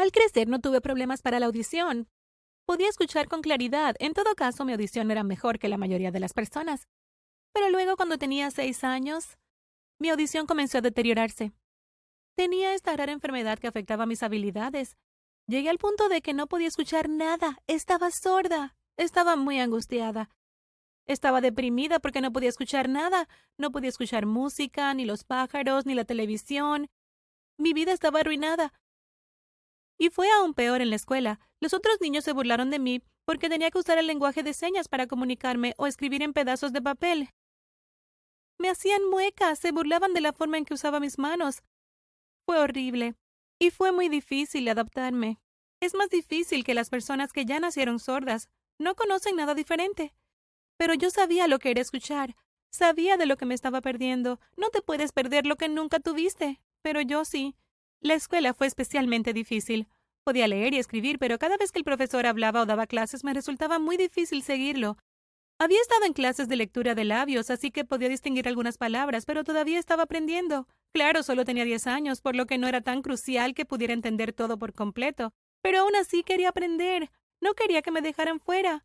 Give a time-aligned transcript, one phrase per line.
[0.00, 2.08] Al crecer no tuve problemas para la audición.
[2.64, 3.96] Podía escuchar con claridad.
[3.98, 6.88] En todo caso, mi audición era mejor que la mayoría de las personas.
[7.52, 9.36] Pero luego, cuando tenía seis años,
[9.98, 11.52] mi audición comenzó a deteriorarse.
[12.34, 14.96] Tenía esta rara enfermedad que afectaba mis habilidades.
[15.46, 17.58] Llegué al punto de que no podía escuchar nada.
[17.66, 18.78] Estaba sorda.
[18.96, 20.30] Estaba muy angustiada.
[21.06, 23.28] Estaba deprimida porque no podía escuchar nada.
[23.58, 26.88] No podía escuchar música, ni los pájaros, ni la televisión.
[27.58, 28.72] Mi vida estaba arruinada.
[30.00, 31.40] Y fue aún peor en la escuela.
[31.60, 34.88] Los otros niños se burlaron de mí porque tenía que usar el lenguaje de señas
[34.88, 37.28] para comunicarme o escribir en pedazos de papel.
[38.58, 41.62] Me hacían muecas, se burlaban de la forma en que usaba mis manos.
[42.46, 43.14] Fue horrible.
[43.58, 45.38] Y fue muy difícil adaptarme.
[45.80, 48.48] Es más difícil que las personas que ya nacieron sordas.
[48.78, 50.14] No conocen nada diferente.
[50.78, 52.36] Pero yo sabía lo que era escuchar.
[52.70, 54.40] Sabía de lo que me estaba perdiendo.
[54.56, 56.62] No te puedes perder lo que nunca tuviste.
[56.80, 57.54] Pero yo sí.
[58.02, 59.86] La escuela fue especialmente difícil.
[60.24, 63.34] Podía leer y escribir, pero cada vez que el profesor hablaba o daba clases me
[63.34, 64.96] resultaba muy difícil seguirlo.
[65.58, 69.44] Había estado en clases de lectura de labios, así que podía distinguir algunas palabras, pero
[69.44, 70.66] todavía estaba aprendiendo.
[70.94, 74.32] Claro, solo tenía diez años, por lo que no era tan crucial que pudiera entender
[74.32, 75.34] todo por completo.
[75.60, 77.10] Pero aún así quería aprender.
[77.42, 78.82] No quería que me dejaran fuera.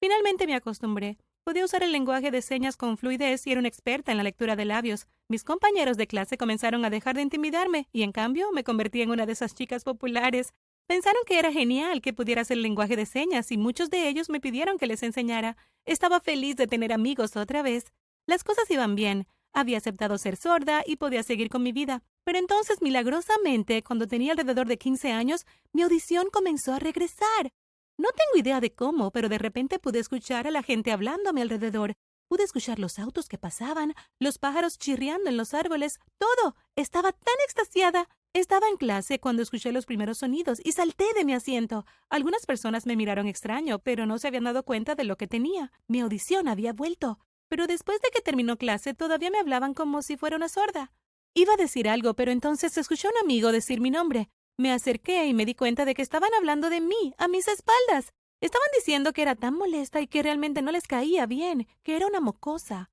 [0.00, 1.18] Finalmente me acostumbré.
[1.44, 4.56] Podía usar el lenguaje de señas con fluidez y era una experta en la lectura
[4.56, 5.06] de labios.
[5.28, 9.10] Mis compañeros de clase comenzaron a dejar de intimidarme y en cambio me convertí en
[9.10, 10.54] una de esas chicas populares.
[10.86, 14.30] Pensaron que era genial que pudiera hacer el lenguaje de señas y muchos de ellos
[14.30, 15.58] me pidieron que les enseñara.
[15.84, 17.92] Estaba feliz de tener amigos otra vez.
[18.24, 19.26] Las cosas iban bien.
[19.52, 22.02] Había aceptado ser sorda y podía seguir con mi vida.
[22.24, 27.52] Pero entonces, milagrosamente, cuando tenía alrededor de 15 años, mi audición comenzó a regresar.
[27.96, 31.32] No tengo idea de cómo, pero de repente pude escuchar a la gente hablando a
[31.32, 31.94] mi alrededor.
[32.28, 36.56] Pude escuchar los autos que pasaban, los pájaros chirriando en los árboles, todo.
[36.74, 38.08] Estaba tan extasiada.
[38.32, 41.86] Estaba en clase cuando escuché los primeros sonidos y salté de mi asiento.
[42.10, 45.70] Algunas personas me miraron extraño, pero no se habían dado cuenta de lo que tenía.
[45.86, 47.20] Mi audición había vuelto.
[47.48, 50.90] Pero después de que terminó clase, todavía me hablaban como si fuera una sorda.
[51.34, 54.30] Iba a decir algo, pero entonces escuché a un amigo decir mi nombre.
[54.56, 58.12] Me acerqué y me di cuenta de que estaban hablando de mí, a mis espaldas.
[58.40, 62.06] Estaban diciendo que era tan molesta y que realmente no les caía bien, que era
[62.06, 62.90] una mocosa.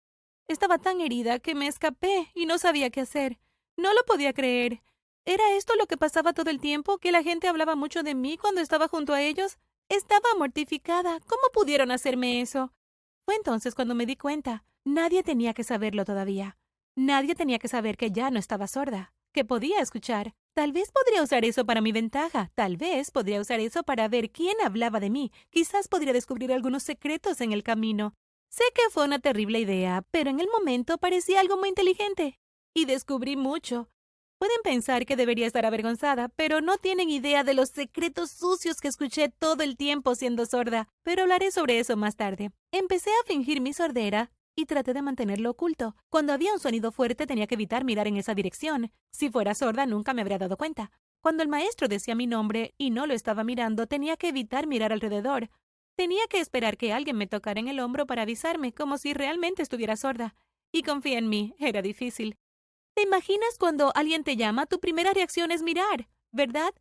[0.48, 3.40] Estaba tan herida que me escapé y no sabía qué hacer.
[3.78, 4.82] No lo podía creer.
[5.24, 6.98] ¿Era esto lo que pasaba todo el tiempo?
[6.98, 9.60] ¿Que la gente hablaba mucho de mí cuando estaba junto a ellos?
[9.88, 11.20] Estaba mortificada.
[11.28, 12.74] ¿Cómo pudieron hacerme eso?
[13.26, 14.64] Fue entonces cuando me di cuenta.
[14.84, 16.58] Nadie tenía que saberlo todavía.
[16.96, 20.34] Nadie tenía que saber que ya no estaba sorda, que podía escuchar.
[20.54, 22.52] Tal vez podría usar eso para mi ventaja.
[22.56, 25.32] Tal vez podría usar eso para ver quién hablaba de mí.
[25.50, 28.14] Quizás podría descubrir algunos secretos en el camino.
[28.50, 32.38] Sé que fue una terrible idea, pero en el momento parecía algo muy inteligente.
[32.76, 33.90] Y descubrí mucho.
[34.40, 38.90] Pueden pensar que debería estar avergonzada, pero no tienen idea de los secretos sucios que
[38.90, 40.90] escuché todo el tiempo siendo sorda.
[41.04, 42.52] Pero hablaré sobre eso más tarde.
[42.74, 45.96] Empecé a fingir mi sordera y traté de mantenerlo oculto.
[46.10, 48.92] Cuando había un sonido fuerte tenía que evitar mirar en esa dirección.
[49.12, 50.92] Si fuera sorda nunca me habría dado cuenta.
[51.20, 54.94] Cuando el maestro decía mi nombre y no lo estaba mirando, tenía que evitar mirar
[54.94, 55.50] alrededor.
[55.96, 59.62] Tenía que esperar que alguien me tocara en el hombro para avisarme, como si realmente
[59.62, 60.36] estuviera sorda.
[60.72, 62.38] Y confía en mí, era difícil.
[62.94, 64.68] ¿Te imaginas cuando alguien te llama?
[64.68, 66.74] Tu primera reacción es mirar, ¿verdad?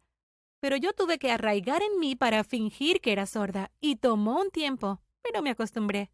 [0.61, 4.51] Pero yo tuve que arraigar en mí para fingir que era sorda, y tomó un
[4.51, 6.11] tiempo, pero me acostumbré.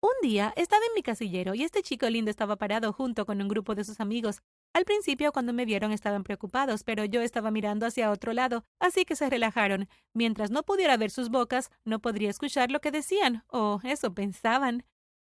[0.00, 3.48] Un día estaba en mi casillero y este chico lindo estaba parado junto con un
[3.48, 4.42] grupo de sus amigos.
[4.72, 9.04] Al principio, cuando me vieron, estaban preocupados, pero yo estaba mirando hacia otro lado, así
[9.04, 9.88] que se relajaron.
[10.14, 14.84] Mientras no pudiera ver sus bocas, no podría escuchar lo que decían, o eso pensaban.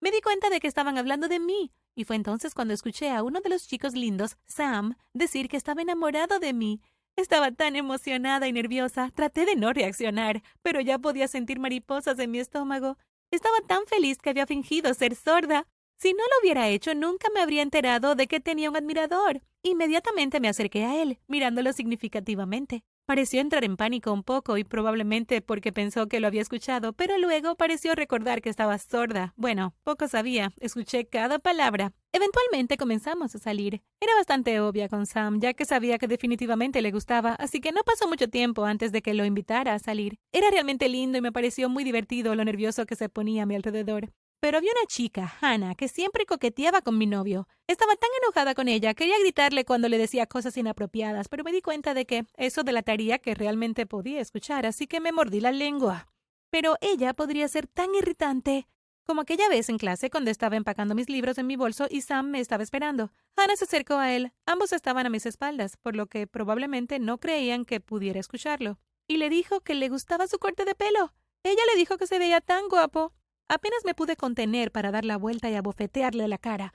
[0.00, 3.22] Me di cuenta de que estaban hablando de mí, y fue entonces cuando escuché a
[3.22, 6.80] uno de los chicos lindos, Sam, decir que estaba enamorado de mí.
[7.16, 12.30] Estaba tan emocionada y nerviosa, traté de no reaccionar, pero ya podía sentir mariposas en
[12.30, 12.96] mi estómago.
[13.30, 15.66] Estaba tan feliz que había fingido ser sorda.
[15.96, 19.42] Si no lo hubiera hecho, nunca me habría enterado de que tenía un admirador.
[19.62, 22.84] Inmediatamente me acerqué a él, mirándolo significativamente.
[23.06, 27.18] Pareció entrar en pánico un poco y probablemente porque pensó que lo había escuchado, pero
[27.18, 29.34] luego pareció recordar que estaba sorda.
[29.36, 31.92] Bueno, poco sabía, escuché cada palabra.
[32.14, 33.82] Eventualmente comenzamos a salir.
[34.00, 37.82] Era bastante obvia con Sam, ya que sabía que definitivamente le gustaba, así que no
[37.82, 40.20] pasó mucho tiempo antes de que lo invitara a salir.
[40.30, 43.56] Era realmente lindo y me pareció muy divertido lo nervioso que se ponía a mi
[43.56, 44.12] alrededor.
[44.38, 47.48] Pero había una chica, Hannah, que siempre coqueteaba con mi novio.
[47.66, 51.62] Estaba tan enojada con ella, quería gritarle cuando le decía cosas inapropiadas, pero me di
[51.62, 56.06] cuenta de que eso delataría que realmente podía escuchar, así que me mordí la lengua.
[56.50, 58.68] Pero ella podría ser tan irritante.
[59.06, 62.30] Como aquella vez en clase cuando estaba empacando mis libros en mi bolso y Sam
[62.30, 63.12] me estaba esperando.
[63.36, 64.32] Hannah se acercó a él.
[64.46, 68.78] Ambos estaban a mis espaldas, por lo que probablemente no creían que pudiera escucharlo.
[69.06, 71.12] Y le dijo que le gustaba su corte de pelo.
[71.42, 73.12] Ella le dijo que se veía tan guapo.
[73.46, 76.72] Apenas me pude contener para dar la vuelta y abofetearle la cara.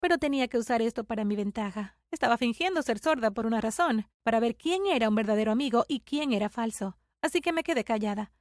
[0.00, 1.96] Pero tenía que usar esto para mi ventaja.
[2.10, 6.00] Estaba fingiendo ser sorda por una razón, para ver quién era un verdadero amigo y
[6.00, 6.96] quién era falso.
[7.22, 8.32] Así que me quedé callada.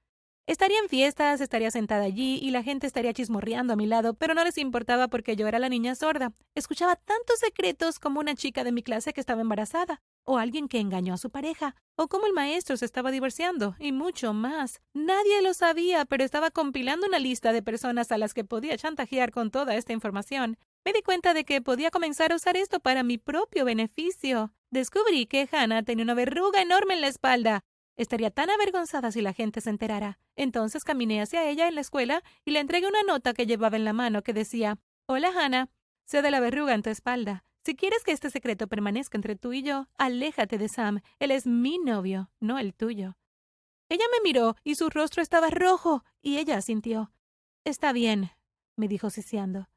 [0.47, 4.33] Estaría en fiestas, estaría sentada allí y la gente estaría chismorreando a mi lado, pero
[4.33, 6.31] no les importaba porque yo era la niña sorda.
[6.55, 10.79] Escuchaba tantos secretos como una chica de mi clase que estaba embarazada, o alguien que
[10.79, 14.79] engañó a su pareja, o como el maestro se estaba divorciando, y mucho más.
[14.93, 19.31] Nadie lo sabía, pero estaba compilando una lista de personas a las que podía chantajear
[19.31, 20.57] con toda esta información.
[20.85, 24.53] Me di cuenta de que podía comenzar a usar esto para mi propio beneficio.
[24.71, 27.65] Descubrí que Hannah tenía una verruga enorme en la espalda,
[27.97, 30.19] Estaría tan avergonzada si la gente se enterara.
[30.37, 33.83] Entonces caminé hacia ella en la escuela y le entregué una nota que llevaba en
[33.83, 35.69] la mano que decía Hola, Hannah.
[36.05, 37.43] Sé de la verruga en tu espalda.
[37.65, 41.01] Si quieres que este secreto permanezca entre tú y yo, aléjate de Sam.
[41.19, 43.17] Él es mi novio, no el tuyo.
[43.89, 47.11] Ella me miró y su rostro estaba rojo, y ella asintió.
[47.65, 48.31] Está bien,
[48.77, 49.67] me dijo siseando.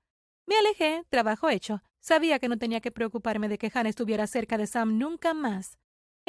[0.46, 1.82] Me alejé, trabajo hecho.
[1.98, 5.79] Sabía que no tenía que preocuparme de que Hannah estuviera cerca de Sam nunca más.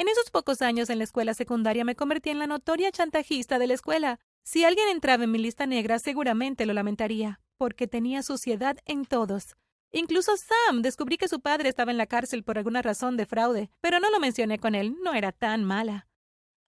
[0.02, 3.68] En esos pocos años en la escuela secundaria me convertí en la notoria chantajista de
[3.68, 4.18] la escuela.
[4.42, 9.54] Si alguien entraba en mi lista negra, seguramente lo lamentaría, porque tenía suciedad en todos.
[9.92, 13.70] Incluso Sam descubrí que su padre estaba en la cárcel por alguna razón de fraude,
[13.80, 16.08] pero no lo mencioné con él, no era tan mala.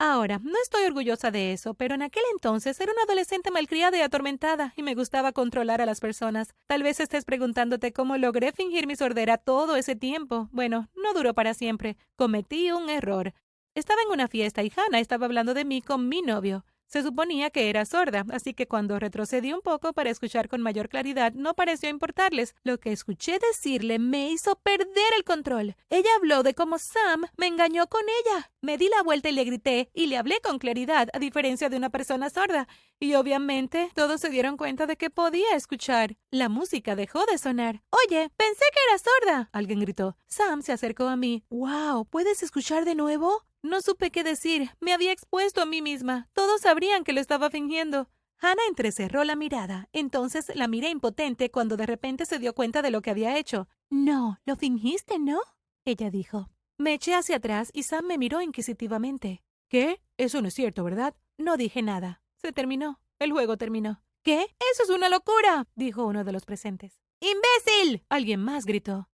[0.00, 4.00] Ahora, no estoy orgullosa de eso, pero en aquel entonces era una adolescente malcriada y
[4.00, 6.54] atormentada, y me gustaba controlar a las personas.
[6.66, 10.48] Tal vez estés preguntándote cómo logré fingir mi sordera todo ese tiempo.
[10.50, 11.96] Bueno, no duró para siempre.
[12.16, 13.34] Cometí un error.
[13.76, 16.64] Estaba en una fiesta y Hannah estaba hablando de mí con mi novio.
[16.94, 20.88] Se suponía que era sorda, así que cuando retrocedí un poco para escuchar con mayor
[20.88, 22.54] claridad, no pareció importarles.
[22.62, 25.74] Lo que escuché decirle me hizo perder el control.
[25.90, 28.52] Ella habló de cómo Sam me engañó con ella.
[28.60, 31.78] Me di la vuelta y le grité, y le hablé con claridad, a diferencia de
[31.78, 32.68] una persona sorda.
[33.00, 36.16] Y obviamente todos se dieron cuenta de que podía escuchar.
[36.30, 37.82] La música dejó de sonar.
[37.90, 39.48] Oye, pensé que era sorda.
[39.50, 40.16] Alguien gritó.
[40.28, 41.42] Sam se acercó a mí.
[41.50, 42.04] ¡Wow!
[42.04, 43.42] ¿Puedes escuchar de nuevo?
[43.64, 44.70] No supe qué decir.
[44.78, 46.28] Me había expuesto a mí misma.
[46.34, 48.10] Todos sabrían que lo estaba fingiendo.
[48.38, 49.88] Hannah entrecerró la mirada.
[49.94, 53.66] Entonces la miré impotente cuando de repente se dio cuenta de lo que había hecho.
[53.88, 55.40] No, lo fingiste, ¿no?
[55.86, 56.50] Ella dijo.
[56.76, 59.42] Me eché hacia atrás y Sam me miró inquisitivamente.
[59.70, 60.02] ¿Qué?
[60.18, 61.14] Eso no es cierto, ¿verdad?
[61.38, 62.20] No dije nada.
[62.36, 63.00] Se terminó.
[63.18, 64.02] El juego terminó.
[64.22, 64.54] ¿Qué?
[64.72, 67.00] Eso es una locura, dijo uno de los presentes.
[67.20, 68.04] ¡Imbécil!
[68.10, 69.08] Alguien más gritó.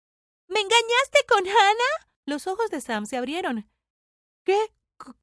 [0.47, 2.07] ¿Me engañaste con Hannah?
[2.25, 3.69] Los ojos de Sam se abrieron.
[4.47, 4.73] ¿Qué?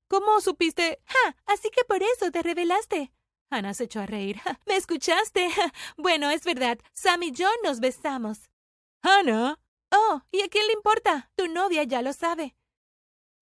[0.06, 1.00] ¿Cómo supiste?
[1.06, 1.36] ¡Ja!
[1.46, 3.10] Así que por eso te revelaste.
[3.48, 4.38] Hannah se echó a reír.
[4.66, 5.48] ¿Me escuchaste?
[5.96, 6.78] Bueno, es verdad.
[6.92, 8.50] Sam y yo nos besamos.
[9.00, 9.58] Hannah.
[9.90, 11.30] Oh, ¿y a quién le importa?
[11.36, 12.54] Tu novia ya lo sabe.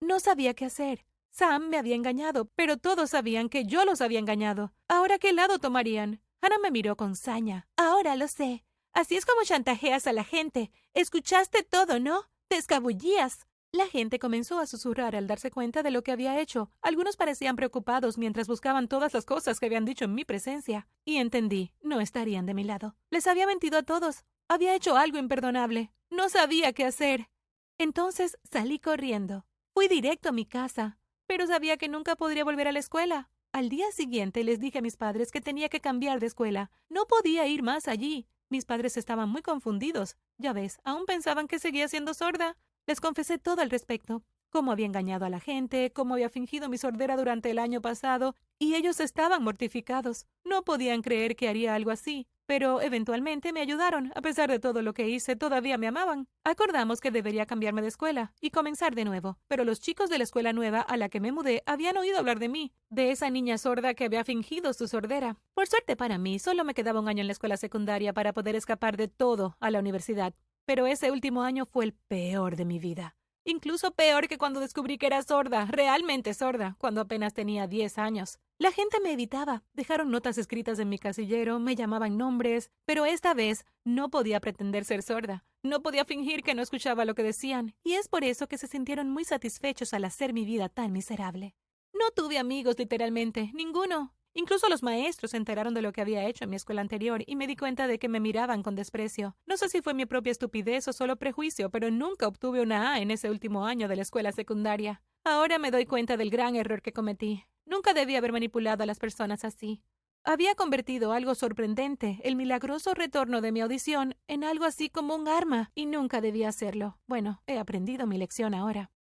[0.00, 1.04] No sabía qué hacer.
[1.32, 4.72] Sam me había engañado, pero todos sabían que yo los había engañado.
[4.86, 6.22] ¿Ahora qué lado tomarían?
[6.42, 7.66] Hannah me miró con saña.
[7.76, 8.64] Ahora lo sé.
[8.92, 10.70] Así es como chantajeas a la gente.
[10.94, 12.30] Escuchaste todo, ¿no?
[12.46, 13.48] Te escabullías.
[13.74, 16.70] La gente comenzó a susurrar al darse cuenta de lo que había hecho.
[16.82, 20.86] Algunos parecían preocupados mientras buscaban todas las cosas que habían dicho en mi presencia.
[21.06, 22.96] Y entendí, no estarían de mi lado.
[23.08, 24.24] Les había mentido a todos.
[24.46, 25.90] Había hecho algo imperdonable.
[26.10, 27.30] No sabía qué hacer.
[27.78, 29.46] Entonces salí corriendo.
[29.72, 33.30] Fui directo a mi casa, pero sabía que nunca podría volver a la escuela.
[33.52, 36.70] Al día siguiente les dije a mis padres que tenía que cambiar de escuela.
[36.90, 38.28] No podía ir más allí.
[38.50, 40.18] Mis padres estaban muy confundidos.
[40.36, 42.58] Ya ves, aún pensaban que seguía siendo sorda.
[42.86, 46.78] Les confesé todo al respecto, cómo había engañado a la gente, cómo había fingido mi
[46.78, 50.26] sordera durante el año pasado, y ellos estaban mortificados.
[50.44, 54.10] No podían creer que haría algo así, pero eventualmente me ayudaron.
[54.16, 56.26] A pesar de todo lo que hice, todavía me amaban.
[56.42, 60.24] Acordamos que debería cambiarme de escuela y comenzar de nuevo, pero los chicos de la
[60.24, 63.58] escuela nueva a la que me mudé habían oído hablar de mí, de esa niña
[63.58, 65.36] sorda que había fingido su sordera.
[65.54, 68.56] Por suerte para mí, solo me quedaba un año en la escuela secundaria para poder
[68.56, 70.34] escapar de todo a la universidad.
[70.64, 73.16] Pero ese último año fue el peor de mi vida.
[73.44, 78.38] Incluso peor que cuando descubrí que era sorda, realmente sorda, cuando apenas tenía diez años.
[78.58, 83.34] La gente me evitaba, dejaron notas escritas en mi casillero, me llamaban nombres, pero esta
[83.34, 87.74] vez no podía pretender ser sorda, no podía fingir que no escuchaba lo que decían,
[87.82, 91.56] y es por eso que se sintieron muy satisfechos al hacer mi vida tan miserable.
[91.92, 94.14] No tuve amigos literalmente, ninguno.
[94.34, 97.36] Incluso los maestros se enteraron de lo que había hecho en mi escuela anterior y
[97.36, 99.36] me di cuenta de que me miraban con desprecio.
[99.46, 103.00] No sé si fue mi propia estupidez o solo prejuicio, pero nunca obtuve una A
[103.00, 105.02] en ese último año de la escuela secundaria.
[105.24, 107.44] Ahora me doy cuenta del gran error que cometí.
[107.66, 109.82] Nunca debí haber manipulado a las personas así.
[110.24, 115.26] Había convertido algo sorprendente, el milagroso retorno de mi audición, en algo así como un
[115.26, 116.98] arma, y nunca debía hacerlo.
[117.06, 118.90] Bueno, he aprendido mi lección ahora.